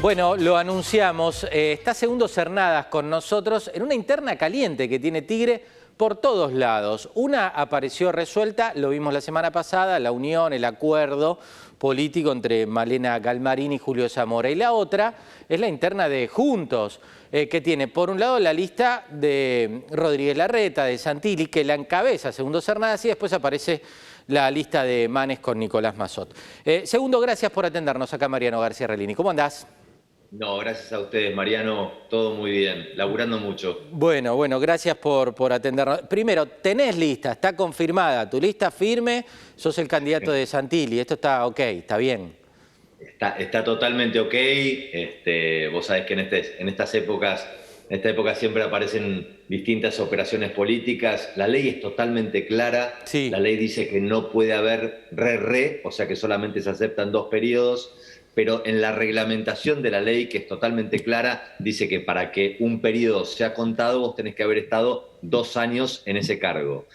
Bueno, 0.00 0.34
lo 0.34 0.56
anunciamos. 0.56 1.44
Eh, 1.52 1.72
está 1.72 1.92
Segundo 1.92 2.26
Cernadas 2.26 2.86
con 2.86 3.10
nosotros 3.10 3.70
en 3.74 3.82
una 3.82 3.94
interna 3.94 4.36
caliente 4.36 4.88
que 4.88 4.98
tiene 4.98 5.20
Tigre 5.20 5.62
por 5.98 6.16
todos 6.16 6.54
lados. 6.54 7.10
Una 7.12 7.48
apareció 7.48 8.10
resuelta, 8.10 8.72
lo 8.76 8.88
vimos 8.88 9.12
la 9.12 9.20
semana 9.20 9.52
pasada, 9.52 9.98
la 9.98 10.10
unión, 10.10 10.54
el 10.54 10.64
acuerdo 10.64 11.38
político 11.76 12.32
entre 12.32 12.64
Malena 12.64 13.18
Galmarini 13.18 13.74
y 13.74 13.78
Julio 13.78 14.08
Zamora. 14.08 14.48
Y 14.48 14.54
la 14.54 14.72
otra 14.72 15.12
es 15.46 15.60
la 15.60 15.68
interna 15.68 16.08
de 16.08 16.28
Juntos, 16.28 16.98
eh, 17.30 17.46
que 17.46 17.60
tiene 17.60 17.86
por 17.86 18.08
un 18.08 18.18
lado 18.18 18.38
la 18.38 18.54
lista 18.54 19.04
de 19.10 19.84
Rodríguez 19.90 20.34
Larreta, 20.34 20.86
de 20.86 20.96
Santilli, 20.96 21.48
que 21.48 21.62
la 21.62 21.74
encabeza 21.74 22.32
Segundo 22.32 22.62
Cernadas 22.62 23.04
y 23.04 23.08
después 23.08 23.34
aparece 23.34 23.82
la 24.28 24.50
lista 24.50 24.82
de 24.82 25.08
Manes 25.08 25.40
con 25.40 25.58
Nicolás 25.58 25.94
Mazot. 25.94 26.34
Eh, 26.64 26.84
segundo, 26.86 27.20
gracias 27.20 27.52
por 27.52 27.66
atendernos 27.66 28.14
acá, 28.14 28.28
Mariano 28.28 28.60
García 28.60 28.86
Relini. 28.86 29.14
¿Cómo 29.14 29.28
andás? 29.28 29.66
No, 30.32 30.58
gracias 30.58 30.92
a 30.92 31.00
ustedes, 31.00 31.34
Mariano. 31.34 31.92
Todo 32.08 32.34
muy 32.34 32.52
bien, 32.52 32.90
laburando 32.94 33.38
mucho. 33.38 33.80
Bueno, 33.90 34.36
bueno, 34.36 34.60
gracias 34.60 34.96
por, 34.96 35.34
por 35.34 35.52
atendernos. 35.52 36.02
Primero, 36.02 36.46
tenés 36.46 36.96
lista, 36.96 37.32
está 37.32 37.56
confirmada, 37.56 38.30
tu 38.30 38.40
lista 38.40 38.70
firme, 38.70 39.24
sos 39.56 39.76
el 39.78 39.88
candidato 39.88 40.30
de 40.30 40.46
Santilli, 40.46 41.00
esto 41.00 41.14
está 41.14 41.44
ok, 41.46 41.58
está 41.58 41.96
bien. 41.96 42.32
Está, 43.00 43.30
está 43.38 43.64
totalmente 43.64 44.20
ok. 44.20 44.32
Este, 44.32 45.68
vos 45.68 45.86
sabés 45.86 46.06
que 46.06 46.12
en, 46.12 46.20
este, 46.20 46.62
en 46.62 46.68
estas 46.68 46.94
épocas, 46.94 47.44
en 47.88 47.96
esta 47.96 48.10
época 48.10 48.36
siempre 48.36 48.62
aparecen 48.62 49.40
distintas 49.48 49.98
operaciones 49.98 50.52
políticas. 50.52 51.32
La 51.34 51.48
ley 51.48 51.68
es 51.68 51.80
totalmente 51.80 52.46
clara. 52.46 53.00
Sí. 53.04 53.30
La 53.30 53.40
ley 53.40 53.56
dice 53.56 53.88
que 53.88 54.00
no 54.00 54.30
puede 54.30 54.52
haber 54.52 55.08
re-re, 55.10 55.80
o 55.82 55.90
sea 55.90 56.06
que 56.06 56.14
solamente 56.14 56.62
se 56.62 56.70
aceptan 56.70 57.10
dos 57.10 57.26
periodos 57.28 57.96
pero 58.34 58.62
en 58.64 58.80
la 58.80 58.92
reglamentación 58.92 59.82
de 59.82 59.90
la 59.90 60.00
ley, 60.00 60.28
que 60.28 60.38
es 60.38 60.46
totalmente 60.46 61.00
clara, 61.00 61.54
dice 61.58 61.88
que 61.88 62.00
para 62.00 62.32
que 62.32 62.56
un 62.60 62.80
periodo 62.80 63.24
sea 63.24 63.54
contado, 63.54 64.00
vos 64.00 64.14
tenés 64.14 64.34
que 64.34 64.42
haber 64.42 64.58
estado 64.58 65.10
dos 65.22 65.56
años 65.56 66.02
en 66.06 66.16
ese 66.16 66.38
cargo. 66.38 66.86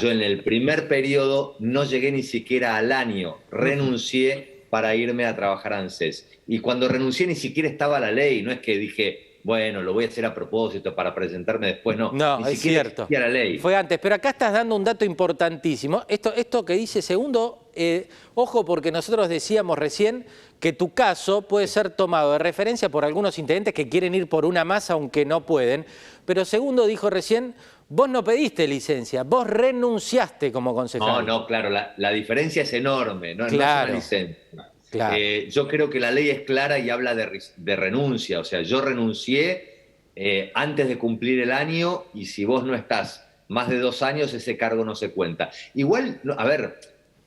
Yo 0.00 0.10
en 0.10 0.20
el 0.20 0.42
primer 0.42 0.88
periodo 0.88 1.56
no 1.58 1.84
llegué 1.84 2.12
ni 2.12 2.22
siquiera 2.22 2.76
al 2.76 2.92
año, 2.92 3.36
renuncié 3.50 4.64
para 4.70 4.94
irme 4.96 5.24
a 5.24 5.36
trabajar 5.36 5.72
a 5.72 5.78
ANSES. 5.78 6.28
Y 6.46 6.58
cuando 6.58 6.88
renuncié 6.88 7.26
ni 7.26 7.36
siquiera 7.36 7.68
estaba 7.68 8.00
la 8.00 8.10
ley, 8.10 8.42
no 8.42 8.50
es 8.50 8.60
que 8.60 8.76
dije, 8.76 9.33
bueno, 9.44 9.82
lo 9.82 9.92
voy 9.92 10.06
a 10.06 10.08
hacer 10.08 10.24
a 10.24 10.32
propósito 10.32 10.94
para 10.94 11.14
presentarme 11.14 11.66
después. 11.66 11.98
No, 11.98 12.10
no 12.12 12.40
ni 12.40 12.52
es 12.52 12.60
cierto. 12.60 13.06
La 13.10 13.28
ley. 13.28 13.58
Fue 13.58 13.76
antes, 13.76 13.98
pero 13.98 14.14
acá 14.14 14.30
estás 14.30 14.54
dando 14.54 14.74
un 14.74 14.82
dato 14.82 15.04
importantísimo. 15.04 16.02
Esto, 16.08 16.32
esto 16.34 16.64
que 16.64 16.72
dice 16.72 17.02
segundo, 17.02 17.68
eh, 17.74 18.08
ojo 18.34 18.64
porque 18.64 18.90
nosotros 18.90 19.28
decíamos 19.28 19.78
recién 19.78 20.24
que 20.60 20.72
tu 20.72 20.94
caso 20.94 21.42
puede 21.42 21.66
ser 21.66 21.90
tomado 21.90 22.32
de 22.32 22.38
referencia 22.38 22.88
por 22.88 23.04
algunos 23.04 23.38
intendentes 23.38 23.74
que 23.74 23.86
quieren 23.86 24.14
ir 24.14 24.30
por 24.30 24.46
una 24.46 24.64
más 24.64 24.88
aunque 24.88 25.26
no 25.26 25.44
pueden. 25.44 25.84
Pero 26.24 26.46
segundo 26.46 26.86
dijo 26.86 27.10
recién, 27.10 27.54
vos 27.90 28.08
no 28.08 28.24
pediste 28.24 28.66
licencia, 28.66 29.24
vos 29.24 29.46
renunciaste 29.46 30.50
como 30.52 30.74
concejal. 30.74 31.06
No, 31.06 31.40
no, 31.40 31.46
claro, 31.46 31.68
la, 31.68 32.10
diferencia 32.12 32.62
es 32.62 32.72
enorme, 32.72 33.34
no, 33.34 33.46
claro. 33.48 33.92
no 33.92 33.98
es 33.98 34.10
una 34.10 34.24
licencia. 34.24 34.73
Eh, 34.94 35.48
yo 35.50 35.68
creo 35.68 35.90
que 35.90 36.00
la 36.00 36.10
ley 36.10 36.30
es 36.30 36.40
clara 36.42 36.78
y 36.78 36.90
habla 36.90 37.14
de, 37.14 37.76
renuncia. 37.76 38.40
O 38.40 38.44
sea, 38.44 38.62
yo 38.62 38.80
renuncié 38.80 39.74
eh, 40.16 40.50
antes 40.54 40.88
de 40.88 40.98
cumplir 40.98 41.40
el 41.40 41.52
año 41.52 42.04
y 42.14 42.26
si 42.26 42.44
vos 42.44 42.64
no 42.64 42.74
estás 42.74 43.26
más 43.48 43.68
de 43.68 43.78
dos 43.78 44.02
años, 44.02 44.32
ese 44.32 44.56
cargo 44.56 44.84
no 44.84 44.94
se 44.94 45.10
cuenta. 45.10 45.50
Igual, 45.74 46.20
a 46.36 46.44
ver, 46.44 46.78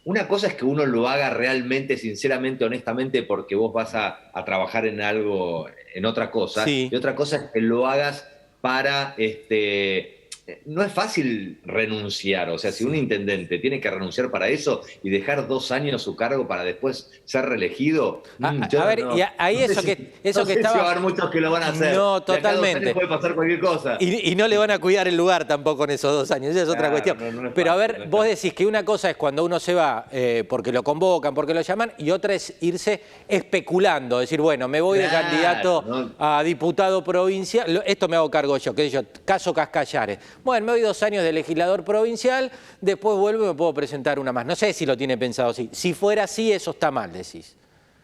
una 0.04 0.28
cosa 0.28 0.48
es 0.48 0.56
que 0.56 0.66
uno 0.66 0.86
lo 0.86 1.08
haga 1.08 1.30
realmente, 1.32 1.98
sinceramente, 1.98 2.66
honestamente, 2.66 3.24
porque 3.24 3.56
vos 3.56 3.74
vas 3.74 3.94
a, 3.94 4.32
trabajar 4.46 4.86
en 4.86 5.02
algo, 5.02 5.68
en 5.94 6.06
otra 6.06 6.32
cosa. 6.32 6.68
Y 6.68 6.96
otra 6.96 7.16
cosa 7.16 7.36
es 7.38 7.42
que 7.54 7.62
lo 7.62 7.88
hagas 7.88 8.28
para 8.62 9.16
este, 9.18 10.17
no 10.66 10.82
es 10.82 10.94
fácil 10.94 11.60
renunciar, 11.66 12.50
o 12.50 12.58
sea, 12.58 12.72
si 12.72 12.86
un 12.86 12.96
intendente 12.96 13.60
tiene 13.60 13.82
que 13.82 13.92
renunciar 13.92 14.32
para 14.32 14.48
eso 14.48 14.82
y 15.04 15.10
dejar 15.10 15.46
dos 15.46 15.72
años 15.72 16.02
su 16.02 16.16
cargo 16.16 16.48
para 16.48 16.64
después 16.64 17.12
ser 17.26 17.46
reelegido. 17.46 18.24
A, 18.42 18.54
mm, 18.54 18.62
ver, 18.70 19.00
y 19.00 19.24
ahí 19.38 19.58
eso 19.58 19.84
que, 19.84 20.14
eso 20.24 20.46
que 20.46 20.54
estaba. 20.54 20.74
Si 20.74 20.80
va 20.80 20.88
a 20.88 20.92
haber 20.92 21.04
muchos 21.04 21.30
que 21.30 21.42
lo 21.42 21.52
van 21.52 21.64
a 21.64 21.68
hacer. 21.68 21.96
No, 21.96 22.24
totalmente. 22.24 22.94
puede 22.94 23.08
pasar 23.08 23.36
cualquier 23.36 23.60
cosa. 23.60 23.98
Y, 24.00 24.36
no 24.38 24.48
le 24.48 24.58
van 24.58 24.72
a 24.72 24.80
cuidar 24.80 25.08
el 25.08 25.18
lugar 25.18 25.48
tampoco 25.48 25.84
en 25.84 25.90
esos 25.92 26.14
dos 26.14 26.32
años, 26.32 26.52
esa 26.52 26.64
es 26.64 26.70
otra 26.70 26.92
cuestión. 26.92 27.52
Pero 27.54 27.72
a 27.72 27.76
ver, 27.76 28.08
vos 28.08 28.26
decís 28.26 28.54
que 28.54 28.66
una 28.66 28.86
cosa 28.86 29.10
es 29.10 29.18
cuando 29.18 29.44
uno 29.44 29.60
se 29.60 29.74
va 29.74 30.06
eh, 30.12 30.46
porque 30.48 30.72
lo 30.72 30.84
convocan, 30.84 31.34
porque 31.34 31.54
lo 31.54 31.62
llaman, 31.62 31.92
y 31.98 32.12
otra 32.12 32.36
es 32.36 32.54
irse 32.62 33.02
especulando, 33.28 34.20
decir, 34.20 34.40
bueno, 34.40 34.68
me 34.68 34.80
voy 34.80 35.00
de 35.00 35.10
candidato 35.10 36.14
a 36.20 36.42
diputado 36.44 37.04
provincial, 37.04 37.84
esto 37.86 38.08
me 38.08 38.16
hago 38.16 38.32
cargo 38.32 38.58
yo, 38.58 38.74
que 38.74 38.90
yo, 38.90 39.02
caso 39.26 39.54
Cascallares 39.54 40.20
bueno, 40.44 40.66
me 40.66 40.72
doy 40.74 40.82
dos 40.82 41.02
años 41.04 41.24
de 41.24 41.32
legislador 41.32 41.84
provincial, 41.84 42.52
después 42.82 43.18
vuelvo 43.18 43.46
y 43.46 43.48
me 43.48 43.54
puedo 43.54 43.74
presentar 43.74 44.20
una 44.20 44.32
más. 44.32 44.46
No 44.46 44.56
sé 44.56 44.74
si 44.74 44.86
lo 44.86 44.98
tiene 44.98 45.18
pensado 45.18 45.50
así. 45.50 45.70
Si 45.72 45.94
fuera 45.94 46.24
así, 46.24 46.52
eso 46.52 46.72
está 46.72 46.92
mal, 46.92 47.12
decís. 47.12 47.56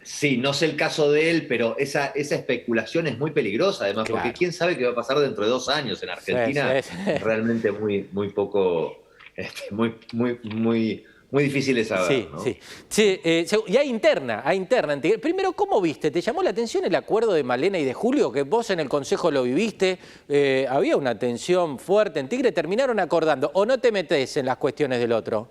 Sí, 0.02 0.36
no 0.36 0.52
sé 0.52 0.66
el 0.66 0.76
caso 0.76 1.10
de 1.10 1.30
él, 1.30 1.46
pero 1.46 1.76
esa, 1.78 2.08
esa 2.08 2.34
especulación 2.34 3.06
es 3.06 3.18
muy 3.18 3.30
peligrosa, 3.30 3.84
además, 3.84 4.06
porque 4.10 4.34
quién 4.34 4.52
sabe 4.52 4.76
qué 4.76 4.84
va 4.84 4.92
a 4.92 4.94
pasar 4.94 5.18
dentro 5.18 5.44
de 5.44 5.50
dos 5.50 5.70
años 5.70 6.02
en 6.02 6.10
Argentina. 6.10 6.74
Realmente 7.22 7.72
muy, 7.72 8.08
muy 8.12 8.28
poco, 8.28 9.04
este, 9.34 9.70
muy, 9.70 9.94
muy, 10.12 10.38
muy 10.42 11.04
muy 11.30 11.44
difícil 11.44 11.74
de 11.74 11.84
saber. 11.84 12.06
Sí, 12.06 12.28
sí. 12.44 12.58
sí 12.88 13.20
eh, 13.24 13.46
y 13.66 13.76
hay 13.76 13.88
interna, 13.88 14.42
hay 14.44 14.56
interna. 14.56 15.00
Primero, 15.20 15.52
¿cómo 15.52 15.80
viste? 15.80 16.10
¿Te 16.10 16.20
llamó 16.20 16.42
la 16.42 16.50
atención 16.50 16.84
el 16.84 16.94
acuerdo 16.94 17.32
de 17.32 17.42
Malena 17.42 17.78
y 17.78 17.84
de 17.84 17.92
Julio? 17.92 18.30
Que 18.30 18.42
vos 18.42 18.70
en 18.70 18.80
el 18.80 18.88
Consejo 18.88 19.30
lo 19.30 19.42
viviste. 19.42 19.98
Eh, 20.28 20.66
había 20.68 20.96
una 20.96 21.18
tensión 21.18 21.78
fuerte 21.78 22.20
en 22.20 22.28
Tigre. 22.28 22.52
¿Terminaron 22.52 23.00
acordando? 23.00 23.50
¿O 23.54 23.66
no 23.66 23.78
te 23.78 23.90
metes 23.90 24.36
en 24.36 24.46
las 24.46 24.58
cuestiones 24.58 25.00
del 25.00 25.12
otro? 25.12 25.48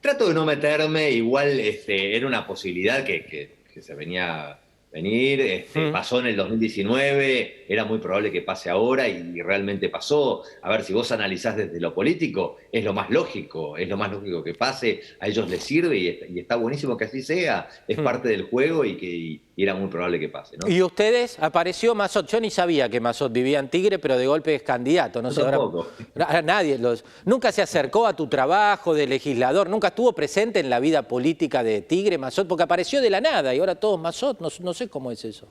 Trato 0.00 0.28
de 0.28 0.34
no 0.34 0.44
meterme. 0.44 1.10
Igual 1.10 1.58
este, 1.60 2.16
era 2.16 2.26
una 2.26 2.46
posibilidad 2.46 3.02
que, 3.02 3.58
que 3.72 3.82
se 3.82 3.94
venía 3.94 4.58
venir, 4.92 5.40
este, 5.40 5.88
mm. 5.88 5.92
pasó 5.92 6.20
en 6.20 6.26
el 6.26 6.36
2019, 6.36 7.66
era 7.68 7.84
muy 7.84 7.98
probable 7.98 8.32
que 8.32 8.42
pase 8.42 8.70
ahora 8.70 9.08
y, 9.08 9.40
realmente 9.40 9.88
pasó. 9.88 10.42
A 10.62 10.70
ver, 10.70 10.82
si 10.82 10.92
vos 10.92 11.12
analizás 11.12 11.56
desde 11.56 11.80
lo 11.80 11.94
político, 11.94 12.56
es 12.72 12.84
lo 12.84 12.92
más 12.92 13.10
lógico, 13.10 13.76
es 13.76 13.88
lo 13.88 13.96
más 13.96 14.10
lógico 14.10 14.42
que 14.42 14.54
pase, 14.54 15.00
a 15.20 15.28
ellos 15.28 15.48
les 15.48 15.62
sirve 15.62 15.96
y, 15.96 16.38
está 16.38 16.56
buenísimo 16.56 16.96
que 16.96 17.04
así 17.04 17.22
sea, 17.22 17.68
es 17.86 17.98
mm. 17.98 18.04
parte 18.04 18.28
del 18.28 18.42
juego 18.44 18.84
y 18.84 18.96
que 18.96 19.40
era 19.62 19.74
muy 19.74 19.88
probable 19.88 20.18
que 20.18 20.28
pase. 20.28 20.56
¿no? 20.56 20.68
¿Y 20.68 20.82
ustedes? 20.82 21.38
Apareció 21.38 21.94
Mazot, 21.94 22.26
yo 22.26 22.40
ni 22.40 22.50
sabía 22.50 22.88
que 22.88 23.00
Mazot 23.00 23.32
vivía 23.32 23.58
en 23.58 23.68
Tigre, 23.68 23.98
pero 23.98 24.16
de 24.16 24.26
golpe 24.26 24.54
es 24.54 24.62
candidato, 24.62 25.20
no 25.20 25.30
sé. 25.30 25.42
Ahora, 25.42 26.42
nadie 26.42 26.78
los... 26.78 27.04
Nunca 27.24 27.52
se 27.52 27.62
acercó 27.62 28.06
a 28.06 28.16
tu 28.16 28.26
trabajo 28.26 28.94
de 28.94 29.06
legislador, 29.06 29.68
nunca 29.68 29.88
estuvo 29.88 30.12
presente 30.14 30.60
en 30.60 30.70
la 30.70 30.80
vida 30.80 31.02
política 31.02 31.62
de 31.62 31.82
Tigre, 31.82 32.18
Mazot, 32.18 32.48
porque 32.48 32.64
apareció 32.64 33.00
de 33.00 33.10
la 33.10 33.20
nada 33.20 33.54
y 33.54 33.58
ahora 33.58 33.74
todos 33.74 34.00
Mazot, 34.00 34.40
no, 34.40 34.74
sé 34.80 34.88
cómo 34.88 35.10
es 35.12 35.24
eso. 35.24 35.46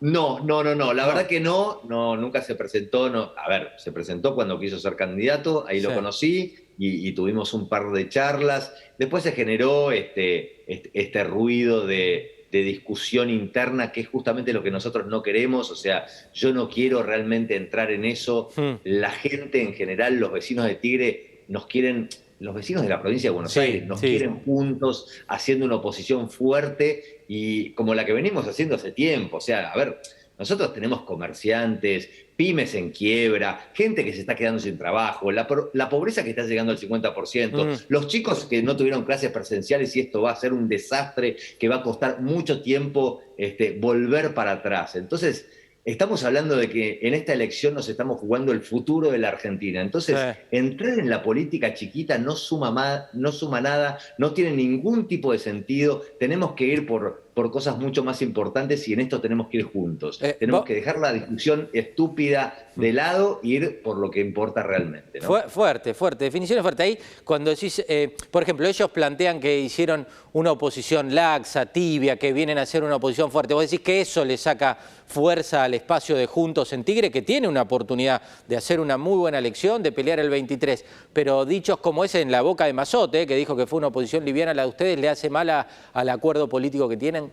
No, 0.00 0.40
no, 0.40 0.62
no, 0.62 0.74
no. 0.74 0.92
La 0.92 1.06
verdad 1.06 1.26
que 1.26 1.40
no, 1.40 1.80
no, 1.88 2.16
nunca 2.16 2.42
se 2.42 2.54
presentó. 2.54 3.08
No. 3.08 3.32
A 3.36 3.48
ver, 3.48 3.72
se 3.78 3.90
presentó 3.90 4.34
cuando 4.34 4.58
quiso 4.60 4.78
ser 4.78 4.96
candidato, 4.96 5.64
ahí 5.66 5.80
lo 5.80 5.94
conocí 5.94 6.54
y, 6.78 7.12
tuvimos 7.12 7.54
un 7.54 7.68
par 7.68 7.90
de 7.90 8.08
charlas. 8.08 8.72
Después 8.98 9.22
se 9.22 9.32
generó 9.32 9.92
este, 9.92 10.62
este, 10.72 10.90
este 10.92 11.24
ruido 11.24 11.86
de, 11.86 12.46
de 12.52 12.62
discusión 12.62 13.30
interna, 13.30 13.92
que 13.92 14.02
es 14.02 14.08
justamente 14.08 14.52
lo 14.52 14.62
que 14.62 14.70
nosotros 14.70 15.06
no 15.06 15.22
queremos. 15.22 15.70
O 15.70 15.76
sea, 15.76 16.06
yo 16.34 16.52
no 16.52 16.68
quiero 16.68 17.02
realmente 17.02 17.56
entrar 17.56 17.90
en 17.90 18.04
eso. 18.04 18.50
Hmm. 18.56 18.74
La 18.84 19.10
gente 19.10 19.62
en 19.62 19.74
general, 19.74 20.16
los 20.16 20.32
vecinos 20.32 20.66
de 20.66 20.74
Tigre, 20.74 21.44
nos 21.48 21.66
quieren, 21.66 22.08
los 22.40 22.54
vecinos 22.54 22.82
de 22.82 22.88
la 22.90 23.00
provincia 23.00 23.30
de 23.30 23.34
Buenos 23.34 23.56
Aires, 23.56 23.86
nos 23.86 24.00
quieren 24.00 24.40
juntos, 24.44 25.08
haciendo 25.28 25.64
una 25.66 25.76
oposición 25.76 26.28
fuerte 26.28 27.13
y 27.28 27.70
como 27.70 27.94
la 27.94 28.04
que 28.04 28.12
venimos 28.12 28.46
haciendo 28.46 28.74
hace 28.74 28.92
tiempo. 28.92 29.38
O 29.38 29.40
sea, 29.40 29.70
a 29.70 29.76
ver, 29.76 30.00
nosotros 30.38 30.72
tenemos 30.74 31.02
comerciantes, 31.02 32.08
pymes 32.36 32.74
en 32.74 32.90
quiebra, 32.90 33.70
gente 33.74 34.04
que 34.04 34.12
se 34.12 34.20
está 34.20 34.34
quedando 34.34 34.58
sin 34.58 34.76
trabajo, 34.76 35.30
la, 35.30 35.46
pobreza 35.46 36.24
que 36.24 36.30
está 36.30 36.42
llegando 36.44 36.72
al 36.72 36.78
50%, 36.78 37.52
mm. 37.52 37.84
los 37.88 38.08
chicos 38.08 38.44
que 38.44 38.62
no 38.62 38.76
tuvieron 38.76 39.04
clases 39.04 39.30
presenciales 39.30 39.94
y 39.96 40.00
esto 40.00 40.22
va 40.22 40.32
a 40.32 40.36
ser 40.36 40.52
un 40.52 40.68
desastre 40.68 41.36
que 41.58 41.68
va 41.68 41.76
a 41.76 41.82
costar 41.82 42.20
mucho 42.20 42.62
tiempo 42.62 43.22
este, 43.38 43.78
volver 43.78 44.34
para 44.34 44.52
atrás. 44.52 44.96
Entonces, 44.96 45.46
estamos 45.84 46.24
hablando 46.24 46.56
de 46.56 46.70
que 46.70 47.00
en 47.02 47.14
esta 47.14 47.32
elección 47.32 47.74
nos 47.74 47.88
estamos 47.88 48.18
jugando 48.18 48.52
el 48.52 48.60
futuro 48.62 49.10
de 49.10 49.18
la 49.18 49.28
Argentina. 49.28 49.80
Entonces, 49.80 50.16
entrar 50.50 50.98
en 50.98 51.10
la 51.10 51.22
política 51.22 51.74
chiquita 51.74 52.18
no 52.18 52.36
suma, 52.36 53.08
no 53.12 53.32
suma 53.32 53.60
nada, 53.60 53.98
no 54.18 54.32
tiene 54.32 54.52
ningún 54.52 55.06
tipo 55.06 55.32
de 55.32 55.38
sentido. 55.38 56.02
Tenemos 56.18 56.52
que 56.52 56.64
ir 56.64 56.86
por 56.86 57.23
por 57.34 57.50
cosas 57.50 57.76
mucho 57.78 58.04
más 58.04 58.22
importantes 58.22 58.86
y 58.86 58.92
en 58.92 59.00
esto 59.00 59.20
tenemos 59.20 59.48
que 59.48 59.58
ir 59.58 59.64
juntos. 59.64 60.22
Eh, 60.22 60.36
tenemos 60.38 60.64
que 60.64 60.74
dejar 60.74 60.98
la 60.98 61.12
discusión 61.12 61.68
estúpida 61.72 62.70
de 62.76 62.92
lado 62.92 63.40
e 63.42 63.48
ir 63.48 63.82
por 63.82 63.98
lo 63.98 64.10
que 64.10 64.20
importa 64.20 64.62
realmente. 64.62 65.20
fuerte, 65.20 65.94
fuerte, 65.94 66.24
definiciones 66.24 66.62
fuertes. 66.62 66.84
Ahí 66.86 66.98
cuando 67.24 67.50
decís, 67.50 67.84
eh, 67.88 68.14
por 68.30 68.44
ejemplo, 68.44 68.66
ellos 68.66 68.88
plantean 68.90 69.40
que 69.40 69.58
hicieron 69.58 70.06
una 70.32 70.52
oposición 70.52 71.12
laxa, 71.14 71.66
tibia, 71.66 72.16
que 72.16 72.32
vienen 72.32 72.58
a 72.58 72.62
hacer 72.62 72.84
una 72.84 72.96
oposición 72.96 73.30
fuerte. 73.32 73.52
Vos 73.52 73.68
decís 73.68 73.84
que 73.84 74.00
eso 74.00 74.24
le 74.24 74.36
saca 74.36 74.78
fuerza 75.06 75.64
al 75.64 75.74
espacio 75.74 76.16
de 76.16 76.26
Juntos 76.26 76.72
en 76.72 76.84
Tigre, 76.84 77.10
que 77.10 77.22
tiene 77.22 77.46
una 77.46 77.62
oportunidad 77.62 78.22
de 78.48 78.56
hacer 78.56 78.80
una 78.80 78.96
muy 78.96 79.16
buena 79.16 79.38
elección, 79.38 79.82
de 79.82 79.92
pelear 79.92 80.18
el 80.18 80.30
23. 80.30 80.84
Pero 81.12 81.44
dichos 81.44 81.78
como 81.78 82.04
ese 82.04 82.20
en 82.20 82.30
la 82.30 82.42
boca 82.42 82.64
de 82.64 82.72
Mazote, 82.72 83.26
que 83.26 83.36
dijo 83.36 83.56
que 83.56 83.66
fue 83.66 83.78
una 83.78 83.88
oposición 83.88 84.24
liviana, 84.24 84.54
¿la 84.54 84.62
de 84.62 84.68
ustedes 84.68 84.98
le 84.98 85.08
hace 85.08 85.30
mal 85.30 85.50
al 85.50 86.08
acuerdo 86.08 86.48
político 86.48 86.88
que 86.88 86.96
tienen? 86.96 87.23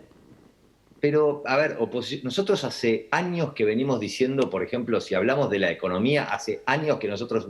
Pero, 1.01 1.41
a 1.47 1.57
ver, 1.57 1.77
nosotros 2.23 2.63
hace 2.63 3.07
años 3.11 3.53
que 3.53 3.65
venimos 3.65 3.99
diciendo, 3.99 4.51
por 4.51 4.63
ejemplo, 4.63 5.01
si 5.01 5.15
hablamos 5.15 5.49
de 5.49 5.57
la 5.57 5.71
economía, 5.71 6.25
hace 6.25 6.61
años 6.67 6.99
que 6.99 7.07
nosotros, 7.07 7.47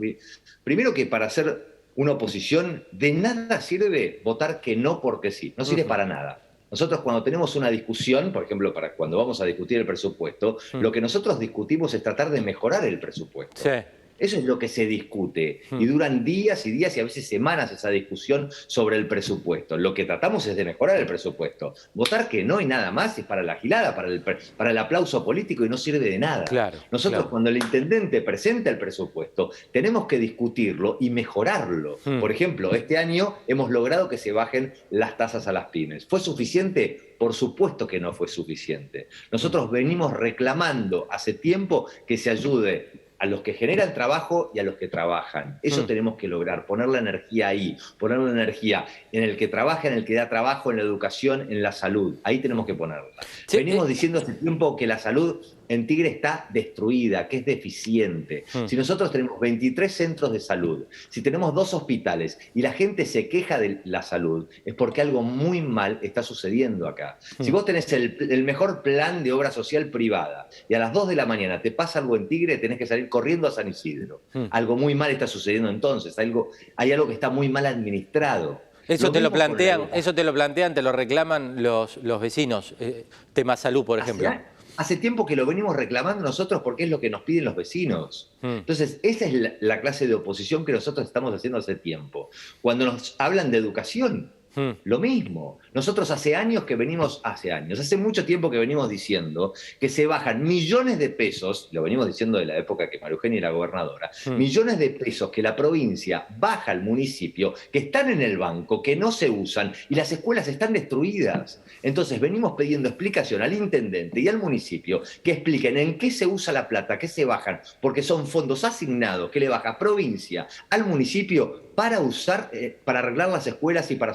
primero 0.64 0.94
que 0.94 1.04
para 1.04 1.26
hacer 1.26 1.66
una 1.94 2.12
oposición, 2.12 2.84
de 2.90 3.12
nada 3.12 3.60
sirve 3.60 4.22
votar 4.24 4.62
que 4.62 4.74
no 4.74 5.02
porque 5.02 5.30
sí, 5.30 5.52
no 5.58 5.66
sirve 5.66 5.84
para 5.84 6.06
nada. 6.06 6.42
Nosotros 6.70 7.00
cuando 7.00 7.22
tenemos 7.22 7.54
una 7.54 7.68
discusión, 7.68 8.32
por 8.32 8.44
ejemplo, 8.44 8.72
para 8.72 8.94
cuando 8.94 9.18
vamos 9.18 9.42
a 9.42 9.44
discutir 9.44 9.76
el 9.76 9.86
presupuesto, 9.86 10.56
lo 10.72 10.90
que 10.90 11.02
nosotros 11.02 11.38
discutimos 11.38 11.92
es 11.92 12.02
tratar 12.02 12.30
de 12.30 12.40
mejorar 12.40 12.86
el 12.86 12.98
presupuesto. 12.98 13.62
Sí. 13.62 13.84
Eso 14.22 14.36
es 14.36 14.44
lo 14.44 14.56
que 14.56 14.68
se 14.68 14.86
discute. 14.86 15.62
Hmm. 15.68 15.80
Y 15.80 15.86
duran 15.86 16.24
días 16.24 16.64
y 16.64 16.70
días 16.70 16.96
y 16.96 17.00
a 17.00 17.04
veces 17.04 17.26
semanas 17.26 17.72
esa 17.72 17.90
discusión 17.90 18.50
sobre 18.68 18.96
el 18.96 19.08
presupuesto. 19.08 19.76
Lo 19.76 19.94
que 19.94 20.04
tratamos 20.04 20.46
es 20.46 20.54
de 20.54 20.64
mejorar 20.64 20.96
el 20.96 21.06
presupuesto. 21.06 21.74
Votar 21.92 22.28
que 22.28 22.44
no 22.44 22.60
y 22.60 22.66
nada 22.66 22.92
más 22.92 23.18
es 23.18 23.24
para 23.24 23.42
la 23.42 23.56
gilada, 23.56 23.96
para 23.96 24.06
el, 24.06 24.22
para 24.22 24.70
el 24.70 24.78
aplauso 24.78 25.24
político 25.24 25.64
y 25.64 25.68
no 25.68 25.76
sirve 25.76 26.08
de 26.08 26.20
nada. 26.20 26.44
Nosotros 26.92 27.26
cuando 27.26 27.50
el 27.50 27.56
intendente 27.56 28.22
presenta 28.22 28.70
el 28.70 28.78
presupuesto, 28.78 29.50
tenemos 29.72 30.06
que 30.06 30.20
discutirlo 30.20 30.98
y 31.00 31.10
mejorarlo. 31.10 31.98
Hmm. 32.04 32.20
Por 32.20 32.30
ejemplo, 32.30 32.72
este 32.74 32.98
año 32.98 33.38
hemos 33.48 33.70
logrado 33.70 34.08
que 34.08 34.18
se 34.18 34.30
bajen 34.30 34.72
las 34.90 35.16
tasas 35.16 35.48
a 35.48 35.52
las 35.52 35.66
pymes. 35.70 36.06
¿Fue 36.06 36.20
suficiente? 36.20 37.16
Por 37.18 37.34
supuesto 37.34 37.88
que 37.88 37.98
no 37.98 38.12
fue 38.12 38.28
suficiente. 38.28 39.08
Nosotros 39.32 39.68
venimos 39.70 40.12
reclamando 40.12 41.08
hace 41.10 41.34
tiempo 41.34 41.88
que 42.06 42.16
se 42.16 42.30
ayude 42.30 43.02
a 43.22 43.26
los 43.26 43.42
que 43.42 43.54
generan 43.54 43.94
trabajo 43.94 44.50
y 44.52 44.58
a 44.58 44.64
los 44.64 44.74
que 44.74 44.88
trabajan. 44.88 45.60
Eso 45.62 45.84
mm. 45.84 45.86
tenemos 45.86 46.16
que 46.16 46.26
lograr, 46.26 46.66
poner 46.66 46.88
la 46.88 46.98
energía 46.98 47.46
ahí, 47.46 47.76
poner 47.96 48.18
la 48.18 48.32
energía 48.32 48.84
en 49.12 49.22
el 49.22 49.36
que 49.36 49.46
trabaja, 49.46 49.86
en 49.86 49.94
el 49.94 50.04
que 50.04 50.14
da 50.14 50.28
trabajo, 50.28 50.72
en 50.72 50.78
la 50.78 50.82
educación, 50.82 51.52
en 51.52 51.62
la 51.62 51.70
salud. 51.70 52.16
Ahí 52.24 52.40
tenemos 52.40 52.66
que 52.66 52.74
ponerla. 52.74 53.06
Venimos 53.52 53.86
diciendo 53.86 54.18
hace 54.18 54.32
tiempo 54.34 54.74
que 54.74 54.88
la 54.88 54.98
salud 54.98 55.40
en 55.68 55.86
Tigre 55.86 56.08
está 56.08 56.46
destruida, 56.50 57.28
que 57.28 57.38
es 57.38 57.46
deficiente. 57.46 58.44
Hmm. 58.52 58.66
Si 58.66 58.76
nosotros 58.76 59.10
tenemos 59.10 59.38
23 59.40 59.92
centros 59.92 60.32
de 60.32 60.40
salud, 60.40 60.84
si 61.08 61.22
tenemos 61.22 61.54
dos 61.54 61.74
hospitales 61.74 62.38
y 62.54 62.62
la 62.62 62.72
gente 62.72 63.06
se 63.06 63.28
queja 63.28 63.58
de 63.58 63.80
la 63.84 64.02
salud, 64.02 64.48
es 64.64 64.74
porque 64.74 65.00
algo 65.00 65.22
muy 65.22 65.60
mal 65.60 65.98
está 66.02 66.22
sucediendo 66.22 66.86
acá. 66.86 67.18
Si 67.40 67.50
hmm. 67.50 67.52
vos 67.52 67.64
tenés 67.64 67.92
el, 67.92 68.44
mejor 68.44 68.82
plan 68.82 69.22
de 69.22 69.32
obra 69.32 69.50
social 69.50 69.90
privada 69.90 70.48
y 70.68 70.74
a 70.74 70.78
las 70.78 70.92
2 70.92 71.08
de 71.08 71.16
la 71.16 71.26
mañana 71.26 71.62
te 71.62 71.70
pasa 71.70 72.00
algo 72.00 72.16
en 72.16 72.28
Tigre, 72.28 72.58
tenés 72.58 72.78
que 72.78 72.86
salir 72.86 73.08
corriendo 73.08 73.48
a 73.48 73.50
San 73.50 73.68
Isidro. 73.68 74.22
Hmm. 74.32 74.46
Algo 74.50 74.76
muy 74.76 74.94
mal 74.94 75.10
está 75.10 75.26
sucediendo 75.26 75.68
entonces, 75.68 76.18
algo, 76.18 76.50
hay 76.76 76.92
algo 76.92 77.06
que 77.06 77.14
está 77.14 77.30
muy 77.30 77.48
mal 77.48 77.66
administrado. 77.66 78.60
Eso 78.88 79.12
te 79.12 79.20
lo 79.20 79.30
plantean, 79.30 79.88
eso 79.94 80.12
te 80.12 80.24
lo 80.24 80.34
plantean, 80.34 80.74
te 80.74 80.82
lo 80.82 80.90
reclaman 80.90 81.62
los, 81.62 81.98
los 81.98 82.20
vecinos, 82.20 82.74
eh, 82.80 83.06
tema 83.32 83.56
salud, 83.56 83.84
por 83.84 84.00
ejemplo 84.00 84.28
hace 84.76 84.96
tiempo 84.96 85.26
que 85.26 85.36
lo 85.36 85.46
venimos 85.46 85.76
reclamando 85.76 86.22
nosotros 86.22 86.62
porque 86.62 86.84
es 86.84 86.90
lo 86.90 87.00
que 87.00 87.10
nos 87.10 87.22
piden 87.22 87.44
los 87.44 87.56
vecinos. 87.56 88.30
Hmm. 88.40 88.58
Entonces, 88.58 89.00
esa 89.02 89.26
es 89.26 89.52
la, 89.60 89.80
clase 89.80 90.06
de 90.06 90.14
oposición 90.14 90.64
que 90.64 90.72
nosotros 90.72 91.06
estamos 91.06 91.34
haciendo 91.34 91.58
hace 91.58 91.74
tiempo. 91.74 92.30
Cuando 92.60 92.86
nos 92.86 93.14
hablan 93.18 93.50
de 93.50 93.58
educación, 93.58 94.32
Hmm. 94.54 94.72
Lo 94.84 94.98
mismo. 94.98 95.58
Nosotros 95.72 96.10
hace 96.10 96.36
años 96.36 96.64
que 96.64 96.76
venimos, 96.76 97.20
hace 97.24 97.52
años, 97.52 97.80
hace 97.80 97.96
mucho 97.96 98.24
tiempo 98.26 98.50
que 98.50 98.58
venimos 98.58 98.88
diciendo 98.88 99.54
que 99.80 99.88
se 99.88 100.06
bajan 100.06 100.42
millones 100.42 100.98
de 100.98 101.08
pesos, 101.08 101.68
lo 101.72 101.82
venimos 101.82 102.06
diciendo 102.06 102.38
de 102.38 102.46
la 102.46 102.58
época 102.58 102.90
que 102.90 102.98
María 102.98 103.14
Eugenia 103.14 103.38
era 103.38 103.50
gobernadora, 103.50 104.10
hmm. 104.26 104.36
millones 104.36 104.78
de 104.78 104.90
pesos 104.90 105.30
que 105.30 105.42
la 105.42 105.56
provincia 105.56 106.26
baja 106.38 106.72
al 106.72 106.82
municipio, 106.82 107.54
que 107.72 107.78
están 107.78 108.10
en 108.10 108.20
el 108.20 108.36
banco, 108.36 108.82
que 108.82 108.96
no 108.96 109.10
se 109.12 109.30
usan 109.30 109.72
y 109.88 109.94
las 109.94 110.12
escuelas 110.12 110.48
están 110.48 110.72
destruidas. 110.72 111.62
Entonces 111.82 112.20
venimos 112.20 112.52
pidiendo 112.56 112.88
explicación 112.88 113.42
al 113.42 113.52
intendente 113.52 114.20
y 114.20 114.28
al 114.28 114.38
municipio 114.38 115.02
que 115.22 115.32
expliquen 115.32 115.76
en 115.78 115.98
qué 115.98 116.10
se 116.10 116.26
usa 116.26 116.52
la 116.52 116.68
plata, 116.68 116.98
qué 116.98 117.08
se 117.08 117.24
bajan, 117.24 117.60
porque 117.80 118.02
son 118.02 118.26
fondos 118.26 118.64
asignados 118.64 119.30
que 119.30 119.40
le 119.40 119.48
baja 119.48 119.78
provincia 119.78 120.46
al 120.70 120.84
municipio 120.84 121.72
para 121.74 122.00
usar, 122.00 122.50
eh, 122.52 122.76
para 122.84 122.98
arreglar 122.98 123.30
las 123.30 123.46
escuelas 123.46 123.90
y 123.90 123.96
para 123.96 124.14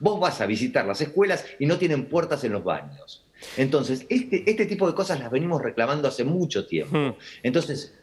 Vos 0.00 0.20
vas 0.20 0.40
a 0.40 0.46
visitar 0.46 0.86
las 0.86 1.00
escuelas 1.00 1.44
y 1.58 1.66
no 1.66 1.78
tienen 1.78 2.06
puertas 2.06 2.44
en 2.44 2.52
los 2.52 2.64
baños. 2.64 3.24
Entonces, 3.56 4.06
este, 4.08 4.48
este 4.48 4.66
tipo 4.66 4.86
de 4.86 4.94
cosas 4.94 5.20
las 5.20 5.30
venimos 5.30 5.62
reclamando 5.62 6.08
hace 6.08 6.24
mucho 6.24 6.66
tiempo. 6.66 6.96
Hmm. 6.96 7.14
Entonces, 7.42 7.94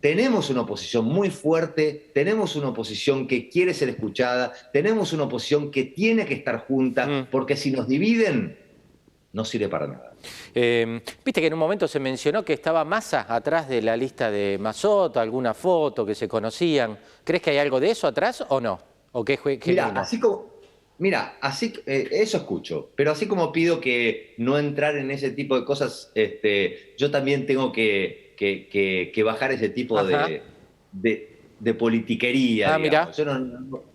tenemos 0.00 0.50
una 0.50 0.62
oposición 0.62 1.06
muy 1.06 1.30
fuerte, 1.30 2.10
tenemos 2.12 2.56
una 2.56 2.68
oposición 2.68 3.26
que 3.26 3.48
quiere 3.48 3.72
ser 3.72 3.88
escuchada, 3.88 4.52
tenemos 4.72 5.12
una 5.12 5.24
oposición 5.24 5.70
que 5.70 5.84
tiene 5.84 6.26
que 6.26 6.34
estar 6.34 6.66
junta, 6.66 7.06
hmm. 7.06 7.26
porque 7.30 7.56
si 7.56 7.70
nos 7.70 7.88
dividen, 7.88 8.58
no 9.32 9.44
sirve 9.44 9.68
para 9.68 9.86
nada. 9.86 10.12
Em, 10.54 11.00
viste 11.24 11.40
que 11.40 11.48
en 11.48 11.54
un 11.54 11.58
momento 11.58 11.88
se 11.88 11.98
mencionó 11.98 12.44
que 12.44 12.52
estaba 12.52 12.84
Massa 12.84 13.26
atrás 13.28 13.68
de 13.68 13.82
la 13.82 13.96
lista 13.96 14.30
de 14.30 14.58
Mazoto, 14.60 15.20
alguna 15.20 15.54
foto 15.54 16.06
que 16.06 16.14
se 16.14 16.28
conocían. 16.28 16.96
¿Crees 17.24 17.42
que 17.42 17.50
hay 17.50 17.58
algo 17.58 17.80
de 17.80 17.90
eso 17.90 18.06
atrás 18.06 18.44
o 18.48 18.60
no? 18.60 18.78
¿O 19.12 19.24
qué, 19.24 19.38
mira, 19.66 19.88
así 19.96 20.18
como, 20.18 20.53
mira, 20.98 21.36
así, 21.40 21.74
eh, 21.86 22.08
eso 22.10 22.36
escucho, 22.38 22.90
pero 22.96 23.10
así 23.10 23.26
como 23.26 23.52
pido 23.52 23.80
que 23.80 24.34
no 24.38 24.58
entrar 24.58 24.96
en 24.96 25.10
ese 25.10 25.30
tipo 25.30 25.58
de 25.58 25.64
cosas, 25.64 26.10
este, 26.14 26.94
yo 26.96 27.10
también 27.10 27.46
tengo 27.46 27.72
que, 27.72 28.34
que, 28.36 29.22
bajar 29.24 29.52
ese 29.52 29.68
tipo 29.68 30.02
de, 30.04 30.42
de, 30.92 31.33
politiquería. 31.78 32.74
Ah, 32.74 33.10
Yo 33.16 33.24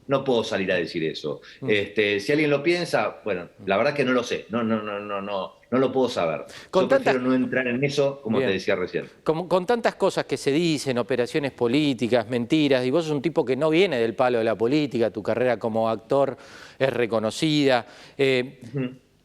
no, 0.08 0.24
puedo 0.24 0.44
salir 0.44 0.72
a 0.72 0.76
decir 0.76 1.04
eso. 1.04 1.42
Mm. 1.62 1.70
Este, 1.70 2.20
si 2.20 2.32
alguien 2.32 2.50
lo 2.50 2.64
piensa, 2.64 3.22
bueno, 3.24 3.50
la 3.66 3.78
verdad 3.78 3.94
que 3.94 4.06
no 4.06 4.14
lo 4.14 4.24
sé. 4.24 4.46
No, 4.50 4.64
no, 4.64 4.82
no, 4.82 5.00
no, 5.00 5.22
no 5.22 5.60
no 5.72 5.78
lo 5.78 5.92
puedo 5.92 6.10
saber. 6.10 6.46
Con 6.72 6.84
Yo 6.84 6.90
prefiero 6.90 7.20
no 7.20 7.34
entrar 7.34 7.68
en 7.68 7.84
eso, 7.84 8.22
como 8.22 8.40
te 8.40 8.48
decía 8.48 8.76
recién. 8.76 9.08
Con, 9.24 9.66
tantas 9.66 9.96
cosas 9.96 10.26
que 10.26 10.36
se 10.36 10.52
dicen, 10.52 10.98
operaciones 10.98 11.52
políticas, 11.52 12.28
mentiras, 12.28 12.86
y 12.86 12.92
vos 12.92 13.06
sos 13.06 13.14
un 13.14 13.22
tipo 13.22 13.46
que 13.46 13.56
no 13.56 13.70
viene 13.70 14.00
del 14.00 14.16
palo 14.16 14.40
de 14.40 14.44
la 14.44 14.56
política, 14.56 15.12
tu 15.12 15.22
carrera 15.22 15.58
como 15.58 15.88
actor 15.88 16.36
es 16.78 16.92
reconocida. 16.92 17.86
Eh, 18.18 18.60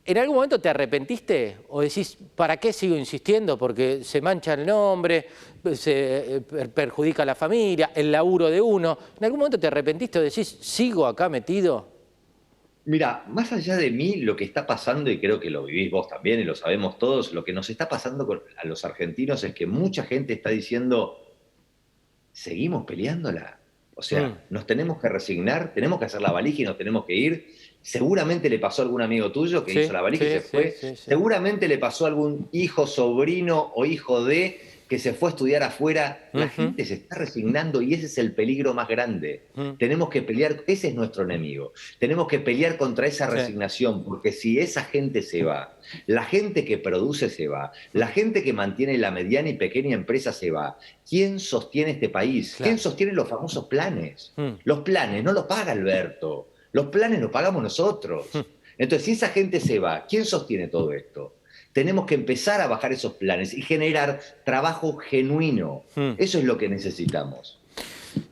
¿En 0.07 0.19
algún 0.19 0.37
momento 0.37 0.61
te 0.61 0.69
arrepentiste 0.69 1.57
o 1.69 1.81
decís, 1.81 2.19
¿para 2.37 2.59
qué 2.59 2.75
sigo 2.75 2.95
insistiendo? 2.95 3.57
Porque 3.57 4.05
se 4.05 4.21
mancha 4.21 4.53
el 4.53 4.67
nombre, 4.67 5.27
se 5.73 6.37
eh, 6.37 6.41
perjudica 6.41 7.23
a 7.23 7.27
la 7.27 7.35
familia, 7.35 7.91
el 7.95 8.13
laburo 8.13 8.51
de 8.51 8.61
uno. 8.61 8.99
¿En 9.19 9.25
algún 9.25 9.39
momento 9.39 9.59
te 9.59 9.67
arrepentiste 9.67 10.19
o 10.19 10.23
decís, 10.23 10.59
sigo 10.61 11.07
acá 11.07 11.31
metido? 11.31 11.89
Mira, 12.85 13.25
más 13.29 13.51
allá 13.53 13.77
de 13.79 13.91
mí, 13.91 14.17
lo 14.17 14.37
que 14.37 14.45
está 14.45 14.67
pasando, 14.67 15.11
y 15.11 15.19
creo 15.19 15.41
que 15.41 15.49
lo 15.49 15.65
vivís 15.65 15.91
vos 15.91 16.07
también 16.07 16.39
y 16.39 16.45
lo 16.45 16.55
sabemos 16.55 16.99
todos, 16.99 17.33
lo 17.33 17.43
que 17.43 17.55
nos 17.55 17.71
está 17.71 17.89
pasando 17.89 18.43
a 18.59 18.67
los 18.67 18.85
argentinos 18.85 19.43
es 19.43 19.55
que 19.55 19.67
mucha 19.67 20.03
gente 20.05 20.35
está 20.35 20.51
diciendo, 20.51 21.35
seguimos 22.31 22.85
peleándola. 22.85 23.59
O 23.95 24.03
sea, 24.03 24.29
mm. 24.29 24.39
nos 24.51 24.67
tenemos 24.67 25.01
que 25.01 25.09
resignar, 25.09 25.73
tenemos 25.73 25.99
que 25.99 26.05
hacer 26.05 26.21
la 26.21 26.31
valija 26.31 26.61
y 26.61 26.65
nos 26.65 26.77
tenemos 26.77 27.07
que 27.07 27.15
ir. 27.15 27.55
Seguramente 27.85 28.49
le 28.49 28.59
pasó 28.59 28.81
a 28.81 28.87
algún 28.87 29.03
amigo 29.03 29.31
tuyo 29.31 29.63
que 29.63 29.85
hizo 29.85 29.93
la 29.93 30.01
valija 30.01 30.25
y 30.25 30.29
se 30.29 30.41
fue. 30.41 30.97
Seguramente 30.97 31.69
le 31.69 31.77
pasó 31.77 32.07
a 32.07 32.09
algún 32.09 32.49
hijo, 32.51 32.87
sobrino 32.87 33.73
o 33.75 33.85
hijo 33.85 34.25
de 34.25 34.59
que 34.89 34.99
se 34.99 35.13
fue 35.13 35.29
a 35.29 35.33
estudiar 35.33 35.63
afuera, 35.63 36.31
la 36.33 36.49
gente 36.49 36.85
se 36.85 36.95
está 36.95 37.17
resignando 37.17 37.83
y 37.83 37.95
ese 37.95 38.07
es 38.07 38.17
el 38.17 38.33
peligro 38.33 38.73
más 38.73 38.89
grande. 38.89 39.43
Tenemos 39.79 40.09
que 40.09 40.23
pelear, 40.23 40.63
ese 40.67 40.89
es 40.89 40.95
nuestro 40.95 41.25
enemigo. 41.25 41.73
Tenemos 41.99 42.27
que 42.27 42.39
pelear 42.39 42.79
contra 42.79 43.07
esa 43.07 43.27
resignación, 43.27 44.03
porque 44.03 44.33
si 44.33 44.59
esa 44.59 44.85
gente 44.85 45.21
se 45.23 45.43
va, 45.43 45.77
la 46.07 46.25
gente 46.25 46.65
que 46.65 46.79
produce 46.79 47.29
se 47.29 47.49
va, 47.49 47.73
la 47.93 48.07
gente 48.09 48.43
que 48.43 48.53
mantiene 48.53 48.97
la 48.97 49.11
mediana 49.11 49.51
y 49.51 49.55
pequeña 49.55 49.95
empresa 49.95 50.33
se 50.33 50.51
va, 50.51 50.79
¿quién 51.09 51.39
sostiene 51.39 51.93
este 51.93 52.09
país? 52.09 52.57
¿Quién 52.59 52.79
sostiene 52.79 53.13
los 53.13 53.29
famosos 53.29 53.67
planes? 53.67 54.33
Los 54.65 54.81
planes 54.81 55.23
no 55.23 55.33
los 55.33 55.45
paga 55.45 55.73
Alberto, 55.73 56.49
los 56.75 56.87
planes 56.87 57.21
los 57.21 57.31
pagamos 57.31 57.63
nosotros. 57.63 58.27
Entonces, 58.77 59.07
si 59.07 59.13
esa 59.13 59.29
gente 59.29 59.59
se 59.61 59.79
va, 59.79 60.05
¿quién 60.07 60.27
sostiene 60.27 60.69
todo 60.69 60.93
esto? 60.93 61.37
tenemos 61.75 62.07
que 62.07 62.15
empezar 62.15 62.61
a 62.61 62.69
bajar 62.69 62.93
esos 62.93 63.15
planes 63.15 63.53
y 63.53 63.61
generar 63.61 64.21
trabajo 64.45 64.97
genuino. 64.97 65.83
Hmm. 65.97 66.13
Eso 66.17 66.39
es 66.39 66.45
lo 66.45 66.57
que 66.57 66.69
necesitamos. 66.69 67.59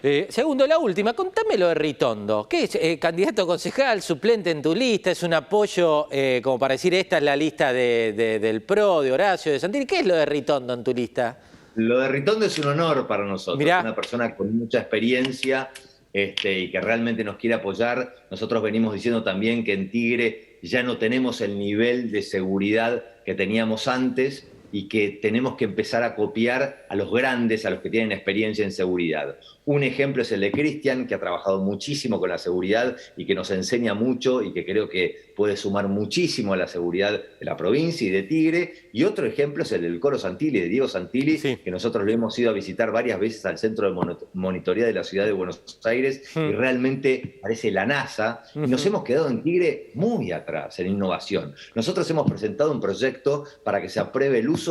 Eh, 0.01 0.29
segundo, 0.31 0.65
la 0.65 0.79
última, 0.79 1.13
contame 1.13 1.59
lo 1.59 1.67
de 1.67 1.75
Ritondo. 1.75 2.47
¿Qué 2.49 2.65
es? 2.65 2.77
Eh, 2.77 3.01
candidato 3.01 3.45
concejal, 3.45 4.01
suplente 4.01 4.53
en 4.53 4.63
tu 4.63 4.73
lista, 4.73 5.11
es 5.11 5.25
un 5.25 5.35
apoyo 5.35 6.07
eh, 6.13 6.41
como 6.43 6.57
para 6.57 6.75
decir 6.75 6.95
esta 6.95 7.19
es 7.19 7.25
la 7.25 7.35
lista 7.35 7.73
del 7.73 8.63
PRO, 8.63 9.03
de 9.03 9.11
Horacio, 9.11 9.51
de 9.51 9.59
Santilli. 9.59 9.87
¿Qué 9.87 9.99
es 9.99 10.07
lo 10.07 10.15
de 10.15 10.25
Ritondo 10.25 10.73
en 10.73 10.85
tu 10.85 10.95
lista? 10.95 11.37
Lo 11.75 11.99
de 11.99 12.07
Ritondo 12.07 12.47
es 12.47 12.57
un 12.61 12.69
honor 12.69 13.09
para 13.09 13.25
nosotros, 13.25 13.61
una 13.61 13.95
persona 13.95 14.37
con 14.37 14.57
mucha 14.57 14.79
experiencia 14.79 15.69
este, 16.13 16.61
y 16.61 16.71
que 16.71 16.81
realmente 16.81 17.25
nos 17.25 17.37
quiere 17.37 17.55
apoyar. 17.55 18.15
Nosotros 18.31 18.63
venimos 18.63 18.95
diciendo 18.95 19.23
también 19.23 19.65
que 19.65 19.73
en 19.73 19.91
Tigre 19.91 20.59
ya 20.63 20.83
no 20.83 20.99
tenemos 20.99 21.41
el 21.41 21.59
nivel 21.59 22.11
de 22.13 22.23
seguridad 22.23 23.05
que 23.25 23.35
teníamos 23.35 23.89
antes 23.89 24.47
y 24.73 24.89
que 24.89 25.19
tenemos 25.23 25.57
que 25.57 25.67
empezar 25.67 26.03
a 26.03 26.17
copiar 26.17 26.87
a 26.89 26.97
los 26.97 27.13
grandes, 27.13 27.65
a 27.67 27.71
los 27.71 27.81
que 27.81 27.91
tienen 27.91 28.11
experiencia 28.11 28.65
en 28.65 28.73
seguridad. 28.73 29.37
Un 29.65 29.85
ejemplo 29.85 30.23
es 30.23 30.33
el 30.33 30.41
de 30.41 30.51
Cristian, 30.51 31.07
que 31.07 31.15
ha 31.15 31.21
trabajado 31.21 31.63
muchísimo 31.63 32.19
con 32.19 32.31
la 32.31 32.39
seguridad 32.39 32.97
y 33.17 33.27
que 33.27 33.35
nos 33.35 33.51
enseña 33.51 33.95
mucho 33.95 34.43
y 34.43 34.53
que 34.53 34.65
creo 34.65 34.89
que 34.89 35.33
puede 35.37 35.57
sumar 35.57 35.89
muchísimo 35.89 36.53
a 36.53 36.57
la 36.57 36.67
seguridad 36.67 37.13
de 37.13 37.45
la 37.45 37.57
provincia 37.57 38.07
y 38.07 38.11
de 38.11 38.25
Tigre. 38.25 38.75
Y 38.93 39.05
otro 39.05 39.27
ejemplo 39.27 39.63
es 39.63 39.71
el 39.73 39.83
del 39.83 40.01
Coro 40.01 40.19
Santilli, 40.19 40.61
de 40.61 40.69
Diego 40.69 40.89
Santilli, 40.89 41.39
que 41.39 41.71
nosotros 41.71 42.05
lo 42.05 42.11
hemos 42.11 42.37
ido 42.39 42.51
a 42.51 42.55
visitar 42.55 42.91
varias 42.91 43.21
veces 43.21 43.45
al 43.47 43.59
Centro 43.59 43.89
de 43.89 44.17
Monitoría 44.33 44.87
de 44.87 44.93
la 44.93 45.05
Ciudad 45.05 45.27
de 45.27 45.33
Buenos 45.33 45.79
Aires 45.85 46.31
y 46.35 46.39
hmm. 46.39 46.57
realmente 46.57 47.39
parece 47.41 47.71
la 47.71 47.87
NASA. 47.87 48.43
Y 48.55 48.61
nos 48.61 48.85
hemos 48.87 49.05
quedado 49.05 49.29
en 49.29 49.43
Tigre 49.43 49.91
muy 49.95 50.33
atrás 50.33 50.79
en 50.81 50.89
innovación. 50.89 51.55
Nosotros 51.75 52.09
hemos 52.11 52.29
presentado 52.29 52.73
un 52.73 52.81
proyecto 52.81 53.45
para 53.63 53.81
que 53.81 53.89
se 53.89 54.01
apruebe 54.01 54.39
el 54.39 54.49
uso 54.49 54.62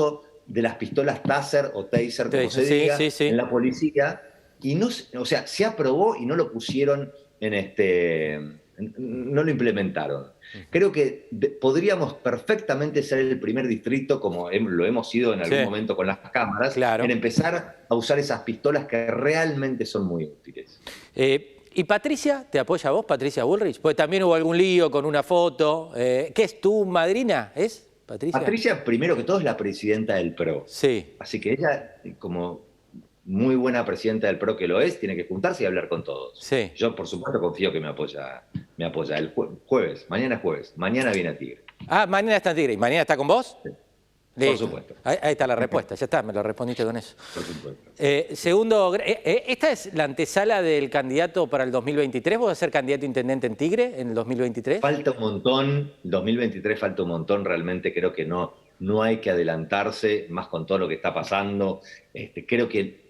de 0.46 0.62
las 0.62 0.76
pistolas 0.76 1.24
Taser 1.24 1.72
o 1.74 1.86
Taser, 1.86 2.30
como 2.30 2.50
se 2.50 2.66
diga, 2.66 2.98
en 3.00 3.38
la 3.38 3.50
policía 3.50 4.22
y 4.62 4.76
no, 4.76 4.90
o 5.18 5.26
sea, 5.26 5.48
se 5.48 5.66
aprobó 5.66 6.16
y 6.16 6.26
no 6.26 6.36
lo 6.36 6.52
pusieron 6.52 7.12
en 7.40 7.54
este, 7.54 8.40
no 8.78 9.44
lo 9.44 9.50
implementaron. 9.50 10.28
Creo 10.70 10.92
que 10.92 11.30
podríamos 11.60 12.16
perfectamente 12.16 13.02
ser 13.02 13.20
el 13.20 13.40
primer 13.40 13.68
distrito, 13.68 14.20
como 14.20 14.52
lo 14.52 14.86
hemos 14.86 15.10
sido 15.10 15.34
en 15.34 15.42
algún 15.42 15.64
momento 15.64 15.96
con 15.96 16.08
las 16.08 16.20
cámaras, 16.32 16.76
en 16.78 17.12
empezar 17.12 17.86
a 17.88 17.96
usar 17.96 18.20
esas 18.20 18.42
pistolas 18.42 18.86
que 18.86 19.08
realmente 19.08 19.86
son 19.86 20.06
muy 20.06 20.26
útiles. 20.26 20.80
Eh, 21.16 21.58
¿Y 21.74 21.86
Patricia 21.86 22.46
te 22.52 22.60
apoya 22.60 22.92
vos, 22.92 23.06
Patricia 23.06 23.46
Bullrich? 23.46 23.80
Pues 23.80 23.96
también 23.96 24.24
hubo 24.24 24.36
algún 24.36 24.58
lío 24.58 24.92
con 24.92 25.06
una 25.06 25.24
foto. 25.24 25.94
Eh, 25.96 26.32
¿Qué 26.36 26.44
es 26.44 26.60
tu 26.60 26.86
madrina? 26.86 27.54
¿Es 27.56 27.88
Patricia? 28.06 28.40
Patricia, 28.40 28.84
primero 28.84 29.16
que 29.16 29.24
todo, 29.24 29.38
es 29.38 29.44
la 29.44 29.58
presidenta 29.58 30.16
del 30.16 30.34
PRO. 30.36 30.66
Sí. 30.68 31.16
Así 31.20 31.40
que 31.40 31.54
ella, 31.54 31.96
como 32.20 32.62
muy 33.26 33.56
buena 33.56 33.86
presidenta 33.86 34.28
del 34.28 34.38
PRO 34.38 34.58
que 34.58 34.68
lo 34.68 34.82
es, 34.82 35.00
tiene 35.00 35.16
que 35.16 35.26
juntarse 35.26 35.64
y 35.64 35.66
hablar 35.66 35.88
con 35.88 36.04
todos. 36.04 36.40
Sí. 36.40 36.72
Yo, 36.76 36.96
por 36.96 37.08
supuesto, 37.08 37.40
confío 37.40 37.72
que 37.72 37.80
me 37.80 37.88
apoya, 37.88 38.44
me 38.78 38.86
apoya. 38.86 39.18
El 39.18 39.34
jueves, 39.66 40.06
mañana 40.10 40.36
es 40.36 40.42
jueves, 40.42 40.74
mañana 40.76 41.12
viene 41.12 41.30
a 41.30 41.38
Tigre. 41.38 41.64
Ah, 41.88 42.06
mañana 42.06 42.38
está 42.38 42.52
en 42.52 42.56
Tigre. 42.58 42.74
¿Y 42.74 42.78
mañana 42.78 43.02
está 43.02 43.16
con 43.16 43.28
vos? 43.28 43.58
Sí. 43.64 43.70
Por 44.34 44.58
supuesto. 44.58 44.96
Ahí, 45.04 45.18
está 45.24 45.46
la 45.46 45.56
respuesta, 45.56 45.96
ya 45.96 46.06
está, 46.06 46.24
me 46.24 46.32
lo 46.32 46.42
respondiste 46.42 46.86
con 46.86 46.96
eso. 46.96 47.16
Por 47.34 47.44
supuesto. 47.44 47.92
Eh, 47.98 48.30
segundo, 48.34 48.96
eh, 48.96 49.22
eh, 49.26 49.44
¿esta 49.48 49.72
es 49.72 49.94
la 49.94 50.06
antesala 50.06 50.62
del 50.62 50.90
candidato 50.90 51.48
para 51.48 51.66
el 51.66 51.72
2023? 51.72 52.40
¿Vos 52.40 52.48
vas 52.48 52.58
a 52.58 52.60
ser 52.60 52.72
candidato 52.72 53.06
intendente 53.06 53.48
en 53.48 53.56
Tigre 53.56 54.00
en 54.00 54.10
el 54.10 54.14
2023? 54.14 54.80
Falta 54.80 55.12
un 55.12 55.20
montón, 55.20 55.92
2023 56.04 56.80
falta 56.80 57.04
un 57.04 57.10
montón, 57.10 57.44
realmente 57.44 57.94
creo 57.94 58.14
que 58.14 58.26
no, 58.26 58.54
no 58.80 59.04
hay 59.04 59.18
que 59.18 59.30
adelantarse, 59.30 60.28
más 60.30 60.48
con 60.48 60.66
todo 60.66 60.80
lo 60.80 60.88
que 60.88 60.96
está 60.96 61.14
pasando. 61.14 61.82
Este, 62.14 62.46
creo 62.46 62.70
que 62.70 63.02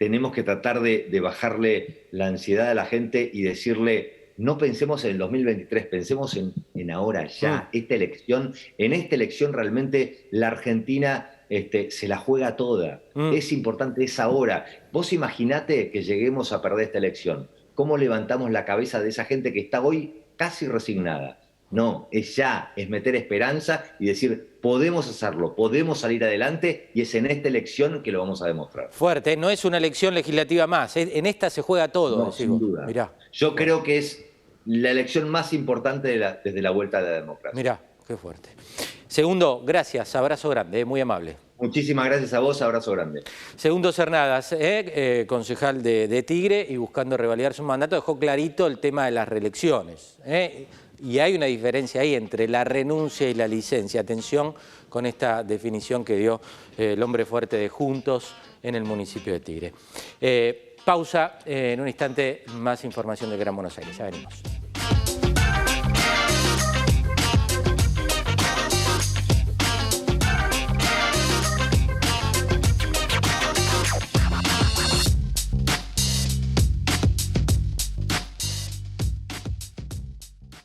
tenemos 0.00 0.32
que 0.32 0.42
tratar 0.42 0.80
de, 0.80 1.20
bajarle 1.20 2.06
la 2.10 2.26
ansiedad 2.26 2.70
a 2.70 2.74
la 2.74 2.86
gente 2.86 3.30
y 3.32 3.42
decirle, 3.42 4.19
no 4.40 4.56
pensemos 4.56 5.04
en 5.04 5.10
el 5.10 5.18
2023, 5.18 5.86
pensemos 5.86 6.34
en, 6.34 6.90
ahora, 6.90 7.26
ya, 7.26 7.68
mm. 7.70 7.76
esta 7.76 7.94
elección. 7.94 8.54
En 8.78 8.94
esta 8.94 9.14
elección 9.14 9.52
realmente 9.52 10.28
la 10.30 10.48
Argentina 10.48 11.30
este, 11.50 11.90
se 11.90 12.08
la 12.08 12.16
juega 12.16 12.56
toda. 12.56 13.02
Mm. 13.12 13.34
Es 13.34 13.52
importante, 13.52 14.02
es 14.02 14.18
ahora. 14.18 14.64
Vos 14.92 15.12
imaginate 15.12 15.90
que 15.90 16.02
lleguemos 16.02 16.52
a 16.52 16.62
perder 16.62 16.86
esta 16.86 16.98
elección. 16.98 17.50
¿Cómo 17.74 17.98
levantamos 17.98 18.50
la 18.50 18.64
cabeza 18.64 19.02
de 19.02 19.10
esa 19.10 19.26
gente 19.26 19.52
que 19.52 19.60
está 19.60 19.82
hoy 19.82 20.22
casi 20.36 20.66
resignada? 20.66 21.38
No, 21.70 22.08
es 22.10 22.34
ya, 22.34 22.72
es 22.76 22.88
meter 22.88 23.16
esperanza 23.16 23.84
y 24.00 24.06
decir, 24.06 24.56
podemos 24.62 25.08
hacerlo, 25.08 25.54
podemos 25.54 26.00
salir 26.00 26.24
adelante 26.24 26.88
y 26.94 27.02
es 27.02 27.14
en 27.14 27.26
esta 27.26 27.46
elección 27.46 28.02
que 28.02 28.10
lo 28.10 28.20
vamos 28.20 28.42
a 28.42 28.46
demostrar. 28.46 28.88
Fuerte, 28.90 29.36
no 29.36 29.50
es 29.50 29.66
una 29.66 29.76
elección 29.76 30.14
legislativa 30.14 30.66
más, 30.66 30.96
en 30.96 31.26
esta 31.26 31.48
se 31.48 31.62
juega 31.62 31.88
todo. 31.88 32.24
No, 32.24 32.32
sin 32.32 32.58
duda. 32.58 32.88
Yo 33.32 33.54
creo 33.54 33.84
que 33.84 33.98
es 33.98 34.29
la 34.66 34.90
elección 34.90 35.28
más 35.28 35.52
importante 35.52 36.08
desde 36.44 36.62
la 36.62 36.70
vuelta 36.70 36.98
a 36.98 37.02
la 37.02 37.10
democracia. 37.10 37.56
Mirá, 37.56 37.80
qué 38.06 38.16
fuerte. 38.16 38.50
Segundo, 39.10 39.62
gracias, 39.64 40.14
abrazo 40.14 40.48
grande, 40.48 40.78
eh, 40.78 40.84
muy 40.84 41.00
amable. 41.00 41.36
Muchísimas 41.58 42.06
gracias 42.06 42.32
a 42.32 42.38
vos, 42.38 42.62
abrazo 42.62 42.92
grande. 42.92 43.24
Segundo 43.56 43.90
Cernadas, 43.90 44.52
eh, 44.52 44.58
eh, 44.60 45.26
concejal 45.26 45.82
de, 45.82 46.22
Tigre 46.22 46.64
y 46.68 46.76
buscando 46.76 47.16
revalidar 47.16 47.52
su 47.52 47.64
mandato, 47.64 47.96
dejó 47.96 48.20
clarito 48.20 48.68
el 48.68 48.78
tema 48.78 49.06
de 49.06 49.10
las 49.10 49.28
reelecciones. 49.28 50.16
Y 51.02 51.18
hay 51.18 51.34
una 51.34 51.46
diferencia 51.46 52.02
ahí 52.02 52.14
entre 52.14 52.46
la 52.46 52.62
renuncia 52.62 53.28
y 53.28 53.34
la 53.34 53.48
licencia. 53.48 54.02
Atención 54.02 54.54
con 54.88 55.06
esta 55.06 55.42
definición 55.42 56.04
que 56.04 56.16
dio 56.16 56.40
el 56.78 57.02
hombre 57.02 57.24
fuerte 57.24 57.56
de 57.56 57.68
Juntos 57.68 58.32
en 58.62 58.76
el 58.76 58.84
municipio 58.84 59.32
de 59.32 59.40
Tigre. 59.40 59.72
Pausa, 60.84 61.38
eh, 61.44 61.72
en 61.74 61.80
un 61.80 61.88
instante 61.88 62.44
más 62.54 62.84
información 62.84 63.30
de 63.30 63.36
Gran 63.36 63.54
Buenos 63.54 63.76
Aires. 63.78 63.96
Ya 63.96 64.04
venimos. 64.06 64.59